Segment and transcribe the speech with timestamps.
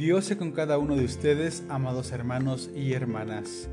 [0.00, 3.68] Dios sea con cada uno de ustedes, amados hermanos y hermanas.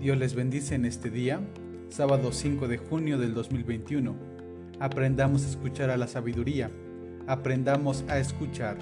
[0.00, 1.40] Dios les bendice en este día,
[1.88, 4.14] sábado 5 de junio del 2021.
[4.78, 6.70] Aprendamos a escuchar a la sabiduría,
[7.26, 8.76] aprendamos a escuchar.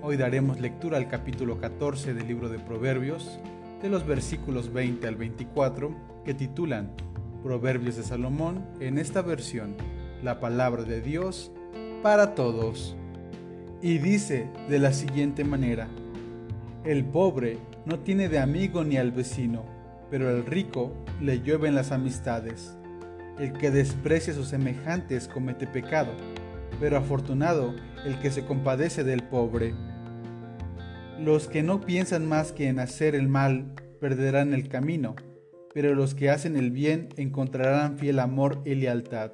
[0.00, 3.38] Hoy daremos lectura al capítulo 14 del libro de Proverbios,
[3.82, 5.94] de los versículos 20 al 24,
[6.24, 6.90] que titulan
[7.42, 9.76] Proverbios de Salomón, en esta versión,
[10.22, 11.52] la palabra de Dios
[12.02, 12.96] para todos.
[13.82, 15.86] Y dice de la siguiente manera,
[16.84, 17.56] el pobre
[17.86, 19.64] no tiene de amigo ni al vecino,
[20.10, 22.76] pero el rico le llueven las amistades.
[23.38, 26.12] El que desprecia a sus semejantes comete pecado,
[26.78, 29.74] pero afortunado el que se compadece del pobre.
[31.18, 35.16] Los que no piensan más que en hacer el mal perderán el camino,
[35.72, 39.32] pero los que hacen el bien encontrarán fiel amor y lealtad.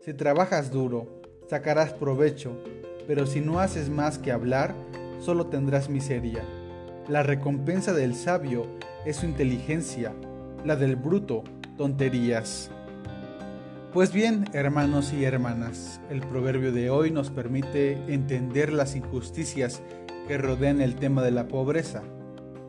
[0.00, 2.60] Si trabajas duro, sacarás provecho,
[3.06, 4.74] pero si no haces más que hablar,
[5.20, 6.42] solo tendrás miseria.
[7.06, 8.66] La recompensa del sabio
[9.04, 10.14] es su inteligencia,
[10.64, 11.44] la del bruto,
[11.76, 12.70] tonterías.
[13.92, 19.82] Pues bien, hermanos y hermanas, el proverbio de hoy nos permite entender las injusticias
[20.26, 22.02] que rodean el tema de la pobreza.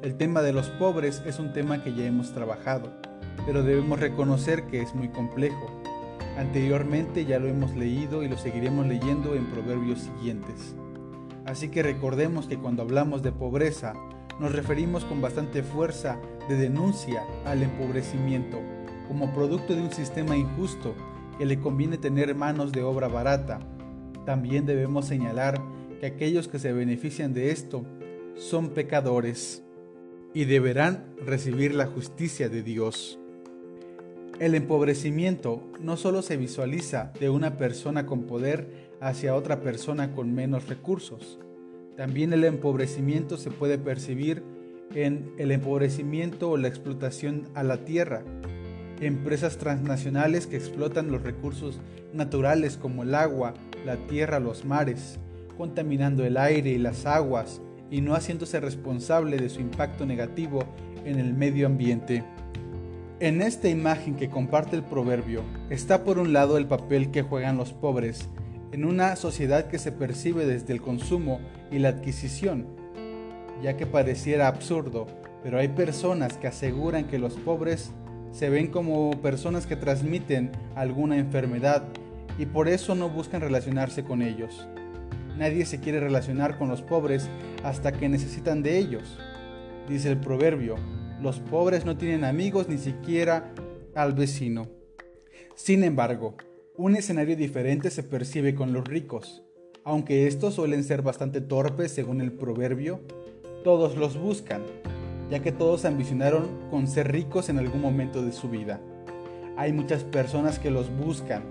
[0.01, 2.91] El tema de los pobres es un tema que ya hemos trabajado,
[3.45, 5.81] pero debemos reconocer que es muy complejo.
[6.37, 10.75] Anteriormente ya lo hemos leído y lo seguiremos leyendo en proverbios siguientes.
[11.45, 13.93] Así que recordemos que cuando hablamos de pobreza,
[14.39, 16.19] nos referimos con bastante fuerza
[16.49, 18.59] de denuncia al empobrecimiento
[19.07, 20.95] como producto de un sistema injusto
[21.37, 23.59] que le conviene tener manos de obra barata.
[24.25, 25.61] También debemos señalar
[25.99, 27.85] que aquellos que se benefician de esto
[28.35, 29.63] son pecadores
[30.33, 33.19] y deberán recibir la justicia de Dios.
[34.39, 40.33] El empobrecimiento no solo se visualiza de una persona con poder hacia otra persona con
[40.33, 41.39] menos recursos,
[41.97, 44.43] también el empobrecimiento se puede percibir
[44.93, 48.21] en el empobrecimiento o la explotación a la tierra.
[48.99, 51.79] Empresas transnacionales que explotan los recursos
[52.13, 53.53] naturales como el agua,
[53.85, 55.19] la tierra, los mares,
[55.57, 60.63] contaminando el aire y las aguas y no haciéndose responsable de su impacto negativo
[61.05, 62.23] en el medio ambiente.
[63.19, 67.57] En esta imagen que comparte el proverbio está por un lado el papel que juegan
[67.57, 68.27] los pobres
[68.75, 71.39] en una sociedad que se percibe desde el consumo
[71.71, 72.67] y la adquisición,
[73.63, 75.07] ya que pareciera absurdo,
[75.41, 77.93] pero hay personas que aseguran que los pobres
[78.33, 81.85] se ven como personas que transmiten alguna enfermedad
[82.37, 84.67] y por eso no buscan relacionarse con ellos.
[85.37, 87.29] Nadie se quiere relacionar con los pobres
[87.63, 89.17] hasta que necesitan de ellos.
[89.87, 90.75] Dice el proverbio,
[91.21, 93.53] los pobres no tienen amigos ni siquiera
[93.95, 94.67] al vecino.
[95.55, 96.35] Sin embargo,
[96.77, 99.43] un escenario diferente se percibe con los ricos.
[99.85, 102.99] Aunque estos suelen ser bastante torpes según el proverbio,
[103.63, 104.61] todos los buscan,
[105.29, 108.81] ya que todos ambicionaron con ser ricos en algún momento de su vida.
[109.55, 111.43] Hay muchas personas que los buscan,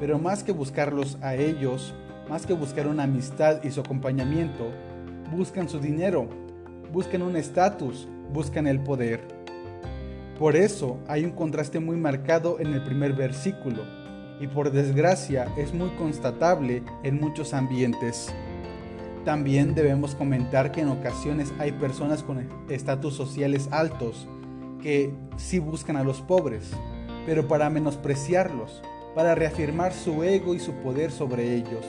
[0.00, 1.94] pero más que buscarlos a ellos,
[2.28, 4.66] más que buscar una amistad y su acompañamiento,
[5.30, 6.28] buscan su dinero,
[6.92, 9.20] buscan un estatus, buscan el poder.
[10.40, 14.01] Por eso hay un contraste muy marcado en el primer versículo,
[14.42, 18.34] y por desgracia es muy constatable en muchos ambientes.
[19.24, 24.26] También debemos comentar que en ocasiones hay personas con estatus sociales altos
[24.82, 26.72] que sí buscan a los pobres,
[27.24, 28.82] pero para menospreciarlos,
[29.14, 31.86] para reafirmar su ego y su poder sobre ellos,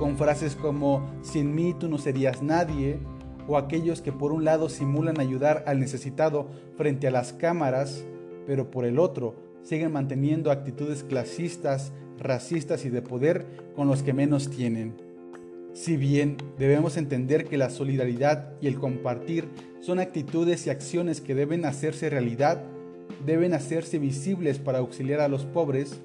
[0.00, 2.98] con frases como sin mí tú no serías nadie,
[3.46, 8.04] o aquellos que por un lado simulan ayudar al necesitado frente a las cámaras,
[8.48, 14.12] pero por el otro siguen manteniendo actitudes clasistas, racistas y de poder con los que
[14.12, 14.94] menos tienen.
[15.72, 19.48] Si bien debemos entender que la solidaridad y el compartir
[19.80, 22.62] son actitudes y acciones que deben hacerse realidad,
[23.26, 26.00] deben hacerse visibles para auxiliar a los pobres,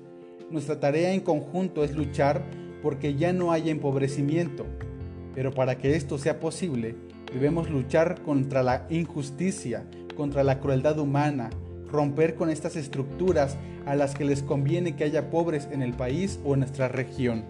[0.49, 2.43] nuestra tarea en conjunto es luchar
[2.81, 4.65] porque ya no haya empobrecimiento.
[5.35, 6.95] Pero para que esto sea posible,
[7.31, 9.85] debemos luchar contra la injusticia,
[10.15, 11.51] contra la crueldad humana,
[11.91, 16.39] romper con estas estructuras a las que les conviene que haya pobres en el país
[16.43, 17.43] o en nuestra región.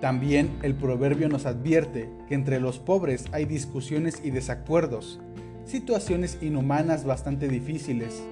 [0.00, 5.20] También el proverbio nos advierte que entre los pobres hay discusiones y desacuerdos,
[5.66, 8.22] situaciones inhumanas bastante difíciles.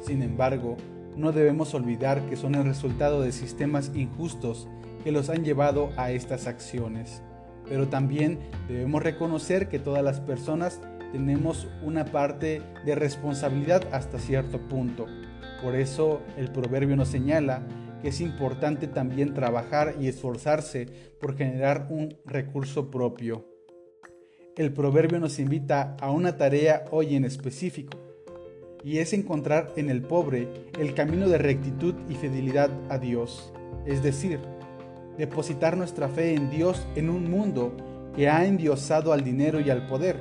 [0.00, 0.76] Sin embargo,
[1.16, 4.68] no debemos olvidar que son el resultado de sistemas injustos
[5.02, 7.20] que los han llevado a estas acciones.
[7.68, 8.38] Pero también
[8.68, 10.80] debemos reconocer que todas las personas
[11.12, 15.06] tenemos una parte de responsabilidad hasta cierto punto.
[15.62, 17.62] Por eso el proverbio nos señala
[18.02, 20.86] que es importante también trabajar y esforzarse
[21.20, 23.44] por generar un recurso propio.
[24.56, 27.96] el proverbio nos invita a una tarea hoy en específico,
[28.82, 30.48] y es encontrar en el pobre
[30.80, 33.52] el camino de rectitud y fidelidad a Dios,
[33.86, 34.40] es decir,
[35.16, 37.76] depositar nuestra fe en Dios en un mundo
[38.14, 40.16] que ha endiosado al dinero y al poder,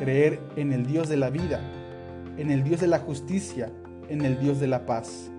[0.00, 1.60] creer en el Dios de la vida,
[2.38, 3.70] en el Dios de la justicia,
[4.08, 5.30] en el Dios de la paz.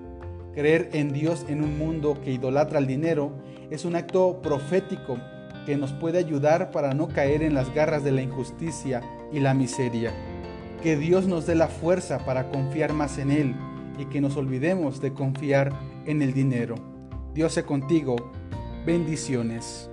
[0.53, 3.33] Creer en Dios en un mundo que idolatra el dinero
[3.71, 5.17] es un acto profético
[5.65, 9.01] que nos puede ayudar para no caer en las garras de la injusticia
[9.33, 10.11] y la miseria.
[10.83, 13.55] Que Dios nos dé la fuerza para confiar más en Él
[13.97, 15.73] y que nos olvidemos de confiar
[16.05, 16.75] en el dinero.
[17.33, 18.31] Dios sea contigo.
[18.85, 19.89] Bendiciones.